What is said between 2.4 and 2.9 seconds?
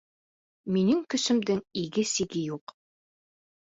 юҡ.